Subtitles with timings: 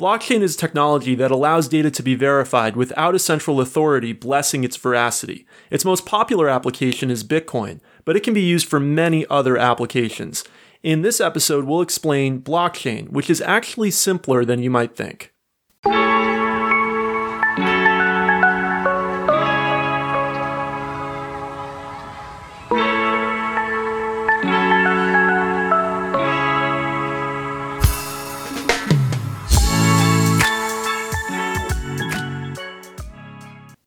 [0.00, 4.64] Blockchain is a technology that allows data to be verified without a central authority blessing
[4.64, 5.46] its veracity.
[5.70, 10.42] Its most popular application is Bitcoin, but it can be used for many other applications.
[10.82, 15.34] In this episode, we'll explain blockchain, which is actually simpler than you might think.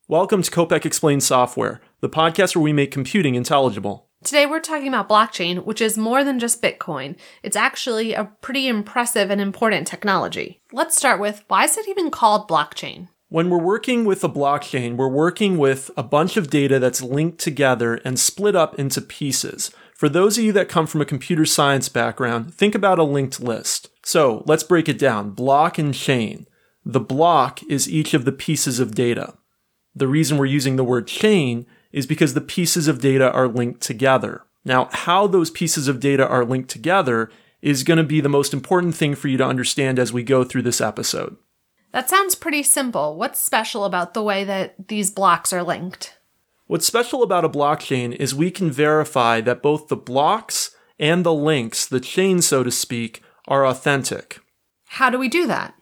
[0.10, 4.10] Welcome to Kopec Explains Software, the podcast where we make computing intelligible.
[4.22, 7.16] Today we're talking about blockchain, which is more than just Bitcoin.
[7.42, 10.60] It's actually a pretty impressive and important technology.
[10.74, 13.08] Let's start with why is it even called blockchain?
[13.30, 17.40] When we're working with a blockchain, we're working with a bunch of data that's linked
[17.40, 19.72] together and split up into pieces.
[19.96, 23.40] For those of you that come from a computer science background, think about a linked
[23.40, 23.90] list.
[24.04, 26.46] So let's break it down block and chain.
[26.84, 29.36] The block is each of the pieces of data.
[29.96, 33.82] The reason we're using the word chain is because the pieces of data are linked
[33.82, 34.44] together.
[34.66, 37.30] Now, how those pieces of data are linked together
[37.62, 40.44] is going to be the most important thing for you to understand as we go
[40.44, 41.38] through this episode.
[41.92, 43.16] That sounds pretty simple.
[43.16, 46.18] What's special about the way that these blocks are linked?
[46.66, 51.34] What's special about a blockchain is we can verify that both the blocks and the
[51.34, 54.40] links, the chain so to speak, are authentic.
[54.88, 55.76] How do we do that?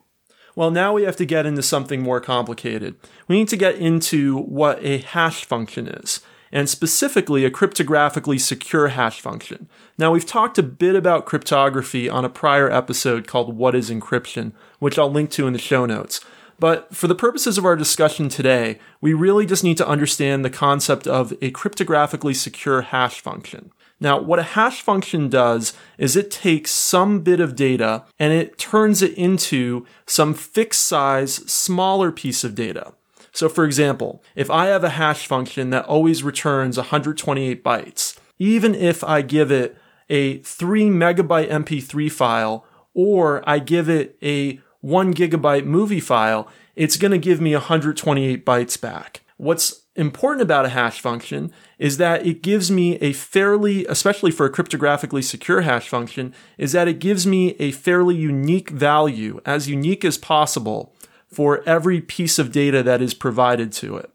[0.55, 2.95] Well, now we have to get into something more complicated.
[3.27, 6.19] We need to get into what a hash function is,
[6.51, 9.69] and specifically a cryptographically secure hash function.
[9.97, 14.51] Now, we've talked a bit about cryptography on a prior episode called What is Encryption,
[14.79, 16.19] which I'll link to in the show notes.
[16.59, 20.49] But for the purposes of our discussion today, we really just need to understand the
[20.49, 23.71] concept of a cryptographically secure hash function.
[24.01, 28.57] Now, what a hash function does is it takes some bit of data and it
[28.57, 32.93] turns it into some fixed size, smaller piece of data.
[33.31, 38.73] So for example, if I have a hash function that always returns 128 bytes, even
[38.73, 39.77] if I give it
[40.09, 46.97] a 3 megabyte MP3 file or I give it a 1 gigabyte movie file, it's
[46.97, 49.21] going to give me 128 bytes back.
[49.37, 54.45] What's important about a hash function is that it gives me a fairly, especially for
[54.45, 59.69] a cryptographically secure hash function, is that it gives me a fairly unique value, as
[59.69, 60.93] unique as possible,
[61.27, 64.09] for every piece of data that is provided to it.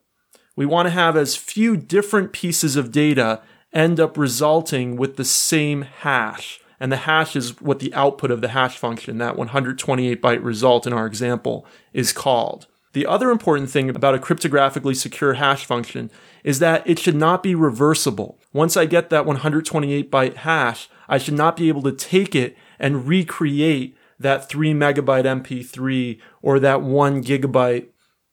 [0.55, 5.25] We want to have as few different pieces of data end up resulting with the
[5.25, 6.61] same hash.
[6.81, 10.87] And the hash is what the output of the hash function, that 128 byte result
[10.87, 12.67] in our example, is called.
[12.97, 16.11] The other important thing about a cryptographically secure hash function
[16.43, 18.39] is that it should not be reversible.
[18.55, 22.57] Once I get that 128 byte hash, I should not be able to take it
[22.79, 27.89] and recreate that 3 megabyte MP3 or that 1 gigabyte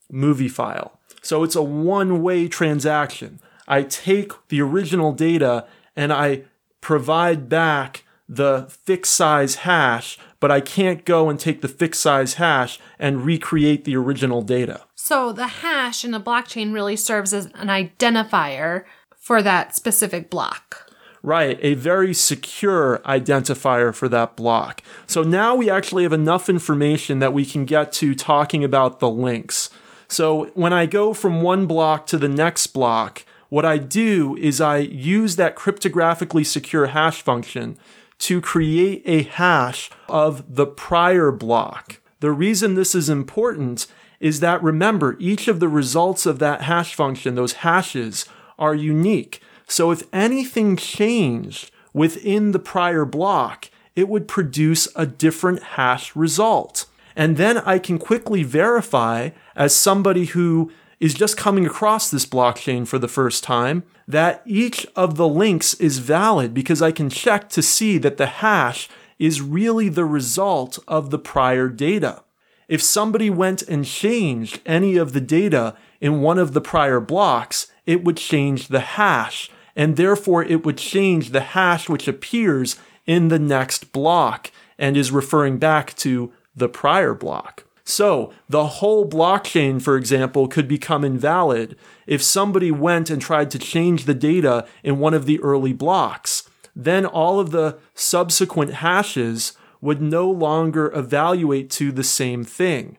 [0.09, 0.97] movie file.
[1.21, 3.41] So it's a one way transaction.
[3.67, 6.43] I take the original data and I
[6.79, 12.33] provide back the fixed size hash, but I can't go and take the fixed size
[12.33, 14.81] hash and recreate the original data.
[14.93, 18.83] So the hash in a blockchain really serves as an identifier
[19.15, 20.91] for that specific block.
[21.21, 24.83] Right, a very secure identifier for that block.
[25.07, 29.09] So now we actually have enough information that we can get to talking about the
[29.09, 29.69] links.
[30.09, 34.59] So when I go from one block to the next block, what I do is
[34.59, 37.77] I use that cryptographically secure hash function
[38.19, 41.99] to create a hash of the prior block.
[42.19, 43.87] The reason this is important
[44.19, 48.25] is that remember, each of the results of that hash function, those hashes,
[48.57, 49.41] are unique.
[49.67, 56.85] So if anything changed within the prior block, it would produce a different hash result.
[57.15, 60.71] And then I can quickly verify as somebody who
[61.03, 65.73] is just coming across this blockchain for the first time that each of the links
[65.73, 68.87] is valid because I can check to see that the hash
[69.19, 72.23] is really the result of the prior data.
[72.69, 77.67] If somebody went and changed any of the data in one of the prior blocks,
[77.85, 83.27] it would change the hash, and therefore it would change the hash which appears in
[83.27, 87.65] the next block and is referring back to the prior block.
[87.85, 91.75] So the whole blockchain, for example, could become invalid
[92.07, 96.49] if somebody went and tried to change the data in one of the early blocks.
[96.75, 102.97] Then all of the subsequent hashes would no longer evaluate to the same thing.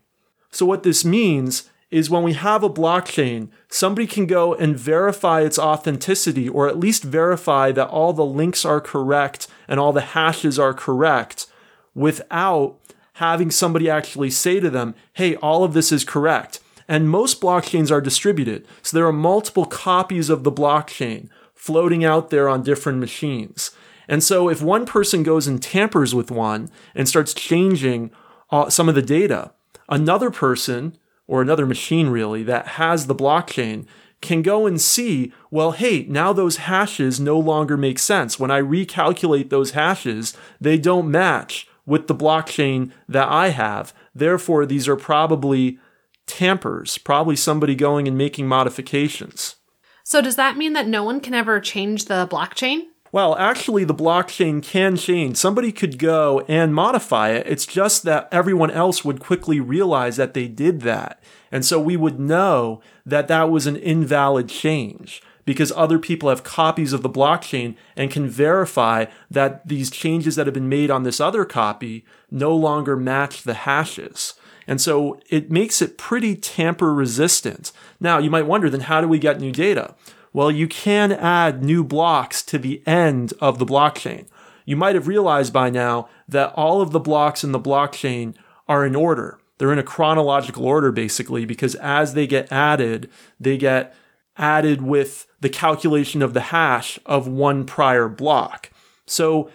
[0.50, 5.40] So what this means is when we have a blockchain, somebody can go and verify
[5.40, 10.00] its authenticity or at least verify that all the links are correct and all the
[10.00, 11.46] hashes are correct
[11.94, 12.83] without
[13.14, 16.60] having somebody actually say to them, hey, all of this is correct.
[16.88, 18.66] And most blockchains are distributed.
[18.82, 23.70] So there are multiple copies of the blockchain floating out there on different machines.
[24.08, 28.10] And so if one person goes and tampers with one and starts changing
[28.50, 29.52] uh, some of the data,
[29.88, 33.86] another person or another machine really that has the blockchain
[34.20, 38.38] can go and see, well, hey, now those hashes no longer make sense.
[38.38, 43.94] When I recalculate those hashes, they don't match with the blockchain that I have.
[44.14, 45.78] Therefore, these are probably
[46.26, 49.56] tampers, probably somebody going and making modifications.
[50.02, 52.84] So, does that mean that no one can ever change the blockchain?
[53.10, 55.36] Well, actually, the blockchain can change.
[55.36, 57.46] Somebody could go and modify it.
[57.46, 61.22] It's just that everyone else would quickly realize that they did that.
[61.52, 66.44] And so we would know that that was an invalid change because other people have
[66.44, 71.02] copies of the blockchain and can verify that these changes that have been made on
[71.02, 74.34] this other copy no longer match the hashes.
[74.66, 77.72] And so it makes it pretty tamper resistant.
[78.00, 79.94] Now, you might wonder then how do we get new data?
[80.32, 84.26] Well, you can add new blocks to the end of the blockchain.
[84.64, 88.34] You might have realized by now that all of the blocks in the blockchain
[88.66, 89.38] are in order.
[89.58, 93.08] They're in a chronological order, basically, because as they get added,
[93.38, 93.94] they get
[94.36, 98.70] added with the calculation of the hash of one prior block.
[99.04, 99.50] So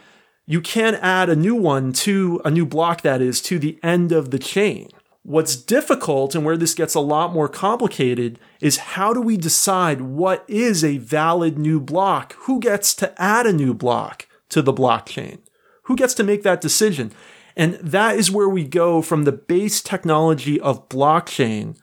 [0.45, 4.11] you can add a new one to a new block that is to the end
[4.11, 4.89] of the chain.
[5.23, 10.01] What's difficult and where this gets a lot more complicated is how do we decide
[10.01, 12.33] what is a valid new block?
[12.41, 15.39] Who gets to add a new block to the blockchain?
[15.85, 17.11] Who gets to make that decision?
[17.55, 21.77] And that is where we go from the base technology of blockchain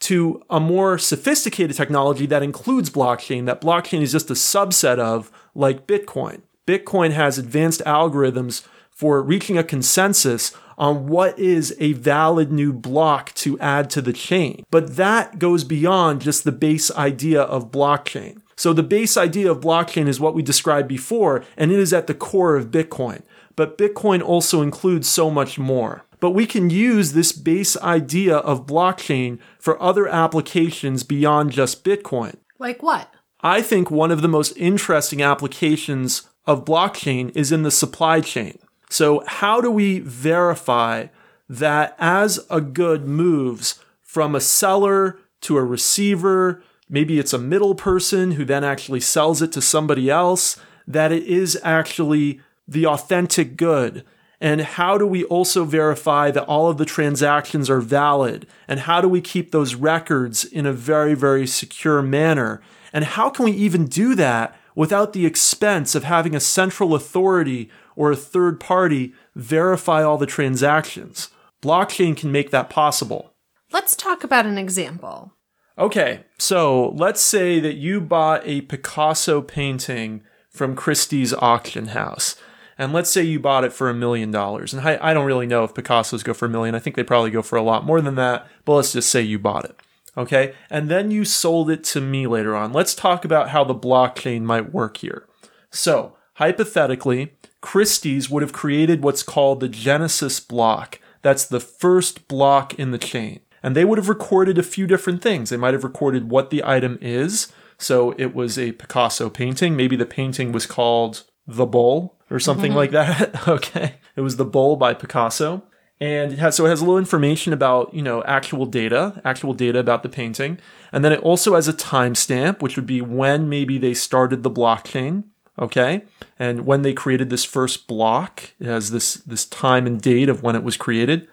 [0.00, 5.30] to a more sophisticated technology that includes blockchain, that blockchain is just a subset of,
[5.54, 6.42] like Bitcoin.
[6.66, 13.34] Bitcoin has advanced algorithms for reaching a consensus on what is a valid new block
[13.34, 14.64] to add to the chain.
[14.70, 18.40] But that goes beyond just the base idea of blockchain.
[18.56, 22.06] So the base idea of blockchain is what we described before, and it is at
[22.06, 23.22] the core of Bitcoin.
[23.56, 26.04] But Bitcoin also includes so much more.
[26.20, 32.36] But we can use this base idea of blockchain for other applications beyond just Bitcoin.
[32.58, 33.12] Like what?
[33.40, 38.58] I think one of the most interesting applications of blockchain is in the supply chain.
[38.90, 41.06] So, how do we verify
[41.48, 47.74] that as a good moves from a seller to a receiver, maybe it's a middle
[47.74, 53.56] person who then actually sells it to somebody else, that it is actually the authentic
[53.56, 54.04] good?
[54.40, 58.46] And how do we also verify that all of the transactions are valid?
[58.66, 62.62] And how do we keep those records in a very, very secure manner?
[62.92, 67.70] And how can we even do that without the expense of having a central authority
[67.96, 71.28] or a third party verify all the transactions.
[71.62, 73.34] Blockchain can make that possible.
[73.72, 75.34] Let's talk about an example.
[75.78, 82.36] Okay, so let's say that you bought a Picasso painting from Christie's auction house.
[82.80, 84.72] And let's say you bought it for a million dollars.
[84.72, 86.74] And I, I don't really know if Picassos go for a million.
[86.74, 88.48] I think they probably go for a lot more than that.
[88.64, 89.78] But let's just say you bought it.
[90.16, 90.54] Okay.
[90.70, 92.72] And then you sold it to me later on.
[92.72, 95.26] Let's talk about how the blockchain might work here.
[95.70, 101.00] So, hypothetically, Christie's would have created what's called the Genesis block.
[101.20, 103.40] That's the first block in the chain.
[103.62, 105.50] And they would have recorded a few different things.
[105.50, 107.52] They might have recorded what the item is.
[107.76, 109.76] So it was a Picasso painting.
[109.76, 112.78] Maybe the painting was called The Bull or something mm-hmm.
[112.78, 113.48] like that.
[113.48, 113.96] okay.
[114.16, 115.62] It was The Bull by Picasso.
[116.02, 119.52] And it has, so it has a little information about, you know, actual data, actual
[119.52, 120.58] data about the painting.
[120.92, 124.50] And then it also has a timestamp, which would be when maybe they started the
[124.50, 125.24] blockchain.
[125.58, 126.04] Okay.
[126.38, 130.42] And when they created this first block, it has this, this time and date of
[130.42, 131.28] when it was created.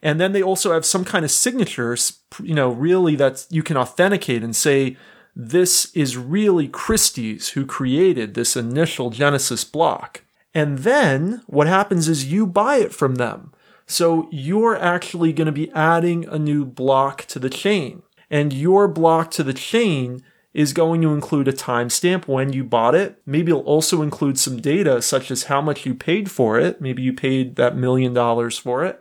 [0.00, 3.76] And then they also have some kind of signatures, you know, really that you can
[3.76, 4.96] authenticate and say,
[5.36, 10.22] this is really Christie's who created this initial Genesis block.
[10.58, 13.52] And then what happens is you buy it from them.
[13.86, 18.02] So you're actually going to be adding a new block to the chain.
[18.28, 20.20] And your block to the chain
[20.52, 23.22] is going to include a timestamp when you bought it.
[23.24, 26.80] Maybe it'll also include some data such as how much you paid for it.
[26.80, 29.00] Maybe you paid that million dollars for it.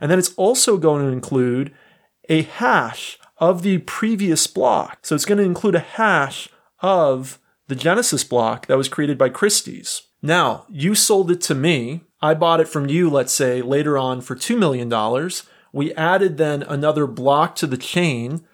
[0.00, 1.74] And then it's also going to include
[2.28, 5.00] a hash of the previous block.
[5.02, 7.40] So it's going to include a hash of
[7.72, 10.02] the Genesis block that was created by Christie's.
[10.20, 12.02] Now, you sold it to me.
[12.20, 14.92] I bought it from you, let's say, later on for $2 million.
[15.72, 18.44] We added then another block to the chain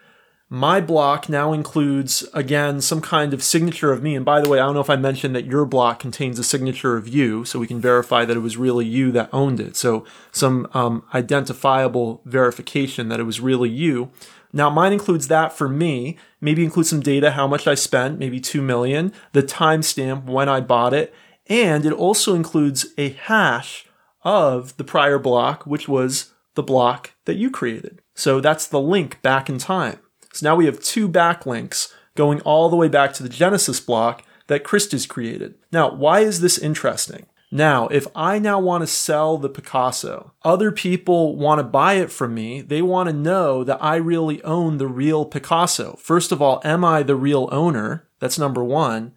[0.50, 4.16] My block now includes, again, some kind of signature of me.
[4.16, 6.44] And by the way, I don't know if I mentioned that your block contains a
[6.44, 9.76] signature of you, so we can verify that it was really you that owned it.
[9.76, 14.10] So some um, identifiable verification that it was really you.
[14.52, 16.16] Now mine includes that for me.
[16.40, 20.60] Maybe includes some data, how much I spent, maybe 2 million, the timestamp when I
[20.60, 21.14] bought it,
[21.48, 23.86] and it also includes a hash
[24.22, 28.02] of the prior block, which was the block that you created.
[28.14, 30.00] So that's the link back in time.
[30.32, 34.24] So now we have two backlinks going all the way back to the Genesis block
[34.48, 35.54] that Christie's created.
[35.72, 37.26] Now, why is this interesting?
[37.50, 42.12] Now, if I now want to sell the Picasso, other people want to buy it
[42.12, 42.60] from me.
[42.60, 45.96] They want to know that I really own the real Picasso.
[45.98, 48.06] First of all, am I the real owner?
[48.20, 49.12] That's number one.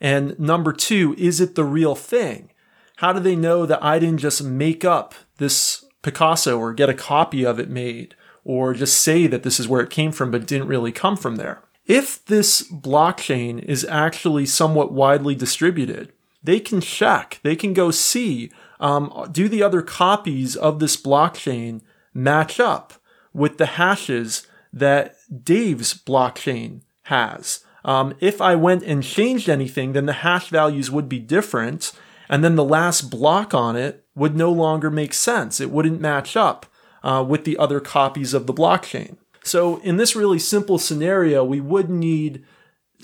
[0.00, 2.50] And number two, is it the real thing?
[2.96, 6.94] How do they know that I didn't just make up this Picasso or get a
[6.94, 8.14] copy of it made
[8.44, 11.36] or just say that this is where it came from but didn't really come from
[11.36, 11.62] there?
[11.86, 16.13] If this blockchain is actually somewhat widely distributed,
[16.44, 21.80] they can check, they can go see, um, do the other copies of this blockchain
[22.12, 22.94] match up
[23.32, 27.64] with the hashes that Dave's blockchain has?
[27.84, 31.92] Um, if I went and changed anything, then the hash values would be different,
[32.28, 35.60] and then the last block on it would no longer make sense.
[35.60, 36.66] It wouldn't match up
[37.02, 39.16] uh, with the other copies of the blockchain.
[39.42, 42.44] So, in this really simple scenario, we would need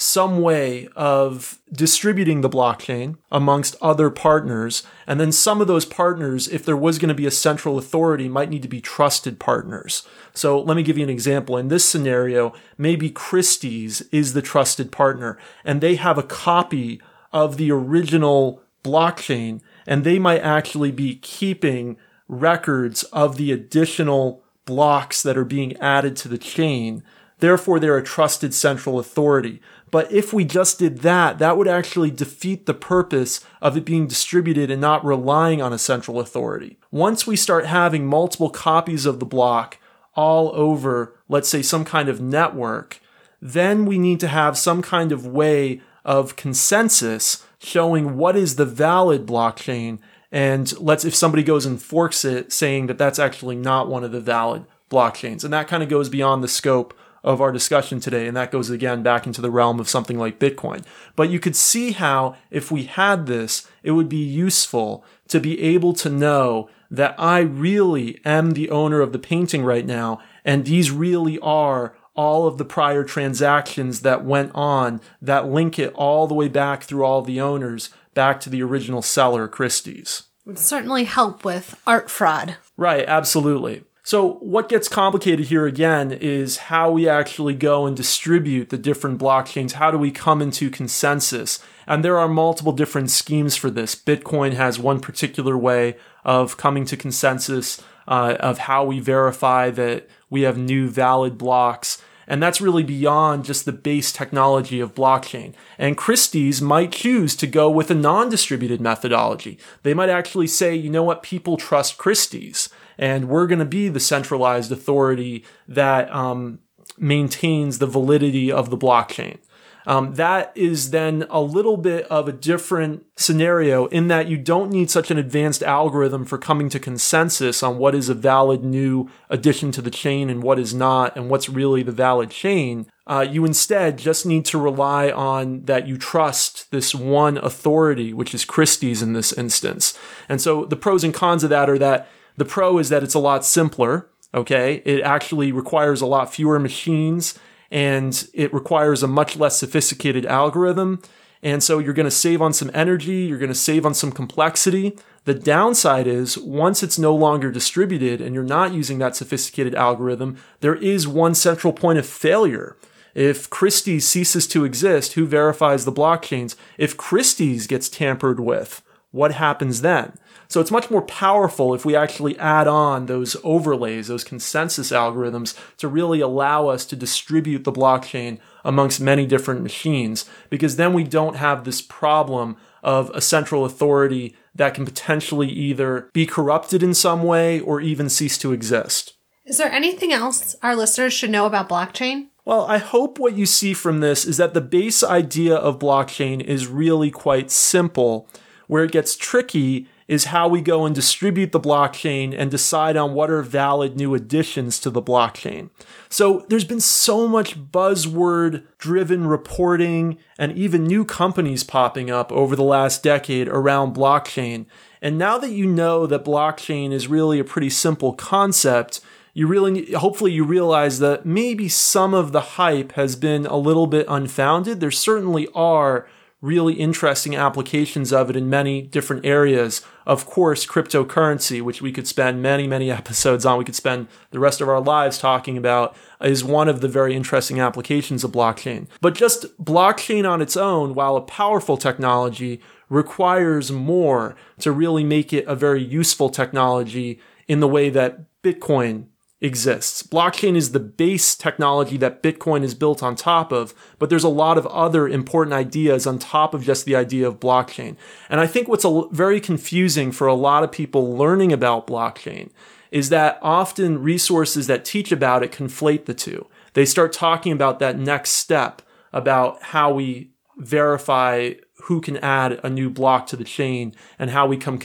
[0.00, 4.82] some way of distributing the blockchain amongst other partners.
[5.06, 8.28] And then some of those partners, if there was going to be a central authority,
[8.28, 10.06] might need to be trusted partners.
[10.32, 11.56] So let me give you an example.
[11.58, 17.00] In this scenario, maybe Christie's is the trusted partner and they have a copy
[17.32, 25.22] of the original blockchain and they might actually be keeping records of the additional blocks
[25.22, 27.02] that are being added to the chain.
[27.40, 29.60] Therefore, they're a trusted central authority.
[29.90, 34.06] But if we just did that, that would actually defeat the purpose of it being
[34.06, 36.78] distributed and not relying on a central authority.
[36.90, 39.78] Once we start having multiple copies of the block
[40.14, 43.00] all over, let's say, some kind of network,
[43.42, 48.64] then we need to have some kind of way of consensus showing what is the
[48.66, 49.98] valid blockchain.
[50.30, 54.12] And let's, if somebody goes and forks it, saying that that's actually not one of
[54.12, 55.42] the valid blockchains.
[55.42, 58.26] And that kind of goes beyond the scope of our discussion today.
[58.26, 60.84] And that goes again back into the realm of something like Bitcoin.
[61.16, 65.60] But you could see how if we had this, it would be useful to be
[65.60, 70.20] able to know that I really am the owner of the painting right now.
[70.44, 75.92] And these really are all of the prior transactions that went on that link it
[75.94, 80.24] all the way back through all the owners back to the original seller, Christie's.
[80.44, 82.56] Would certainly help with art fraud.
[82.76, 83.84] Right, absolutely.
[84.10, 89.20] So, what gets complicated here again is how we actually go and distribute the different
[89.20, 89.74] blockchains.
[89.74, 91.60] How do we come into consensus?
[91.86, 93.94] And there are multiple different schemes for this.
[93.94, 100.08] Bitcoin has one particular way of coming to consensus uh, of how we verify that
[100.28, 102.02] we have new valid blocks.
[102.26, 105.54] And that's really beyond just the base technology of blockchain.
[105.78, 109.56] And Christie's might choose to go with a non distributed methodology.
[109.84, 113.88] They might actually say, you know what, people trust Christie's and we're going to be
[113.88, 116.60] the centralized authority that um,
[116.98, 119.38] maintains the validity of the blockchain.
[119.86, 124.70] Um, that is then a little bit of a different scenario in that you don't
[124.70, 129.08] need such an advanced algorithm for coming to consensus on what is a valid new
[129.30, 132.86] addition to the chain and what is not, and what's really the valid chain.
[133.06, 138.34] Uh, you instead just need to rely on that you trust this one authority, which
[138.34, 139.98] is Christie's in this instance.
[140.28, 142.06] And so the pros and cons of that are that
[142.40, 144.08] the pro is that it's a lot simpler.
[144.32, 144.76] Okay.
[144.86, 147.38] It actually requires a lot fewer machines
[147.70, 151.02] and it requires a much less sophisticated algorithm.
[151.42, 153.26] And so you're going to save on some energy.
[153.26, 154.96] You're going to save on some complexity.
[155.26, 160.38] The downside is once it's no longer distributed and you're not using that sophisticated algorithm,
[160.60, 162.74] there is one central point of failure.
[163.14, 166.56] If Christie's ceases to exist, who verifies the blockchains?
[166.78, 168.80] If Christie's gets tampered with,
[169.10, 170.16] what happens then?
[170.50, 175.56] So it's much more powerful if we actually add on those overlays, those consensus algorithms
[175.76, 181.04] to really allow us to distribute the blockchain amongst many different machines, because then we
[181.04, 186.94] don't have this problem of a central authority that can potentially either be corrupted in
[186.94, 189.14] some way or even cease to exist.
[189.46, 192.26] Is there anything else our listeners should know about blockchain?
[192.44, 196.40] Well, I hope what you see from this is that the base idea of blockchain
[196.40, 198.28] is really quite simple.
[198.66, 203.14] Where it gets tricky is how we go and distribute the blockchain and decide on
[203.14, 205.70] what are valid new additions to the blockchain.
[206.08, 212.56] So there's been so much buzzword driven reporting and even new companies popping up over
[212.56, 214.66] the last decade around blockchain.
[215.00, 219.00] And now that you know that blockchain is really a pretty simple concept,
[219.32, 223.86] you really hopefully you realize that maybe some of the hype has been a little
[223.86, 224.80] bit unfounded.
[224.80, 226.08] There certainly are
[226.42, 229.82] really interesting applications of it in many different areas.
[230.06, 234.38] Of course, cryptocurrency, which we could spend many, many episodes on, we could spend the
[234.38, 238.86] rest of our lives talking about, is one of the very interesting applications of blockchain.
[239.00, 245.32] But just blockchain on its own, while a powerful technology, requires more to really make
[245.32, 249.06] it a very useful technology in the way that Bitcoin
[249.40, 250.02] exists.
[250.02, 254.28] Blockchain is the base technology that Bitcoin is built on top of, but there's a
[254.28, 257.96] lot of other important ideas on top of just the idea of blockchain.
[258.28, 262.50] And I think what's very confusing for a lot of people learning about blockchain
[262.90, 266.46] is that often resources that teach about it conflate the two.
[266.74, 268.82] They start talking about that next step
[269.12, 271.52] about how we verify
[271.84, 274.80] who can add a new block to the chain and how we come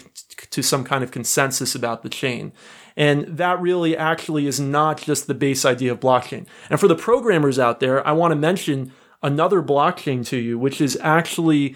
[0.49, 2.53] to some kind of consensus about the chain.
[2.97, 6.45] And that really actually is not just the base idea of blockchain.
[6.69, 10.79] And for the programmers out there, I want to mention another blockchain to you, which
[10.79, 11.75] is actually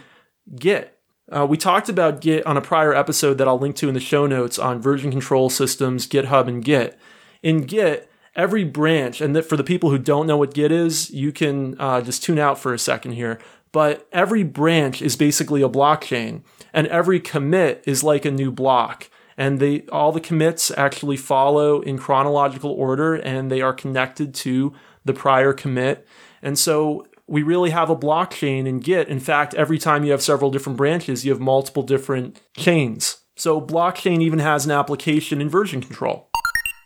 [0.55, 0.97] Git.
[1.31, 3.99] Uh, we talked about Git on a prior episode that I'll link to in the
[3.99, 6.97] show notes on version control systems, GitHub, and Git.
[7.43, 11.31] In Git, every branch, and for the people who don't know what Git is, you
[11.31, 13.39] can uh, just tune out for a second here.
[13.71, 16.41] But every branch is basically a blockchain,
[16.73, 19.09] and every commit is like a new block
[19.39, 24.73] and they all the commits actually follow in chronological order and they are connected to
[25.05, 26.05] the prior commit.
[26.41, 29.07] And so we really have a blockchain in Git.
[29.07, 33.21] In fact, every time you have several different branches, you have multiple different chains.
[33.37, 36.29] So blockchain even has an application in version control.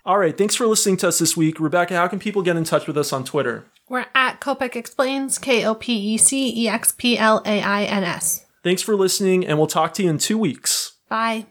[0.06, 1.60] All right, thanks for listening to us this week.
[1.60, 3.66] Rebecca, how can people get in touch with us on Twitter?
[3.90, 7.84] We're at Kopec Explains, K O P E C E X P L A I
[7.86, 8.46] N S.
[8.64, 10.98] Thanks for listening, and we'll talk to you in two weeks.
[11.10, 11.48] Bye.